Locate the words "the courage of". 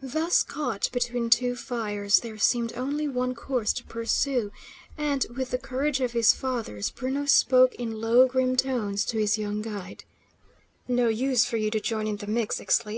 5.50-6.12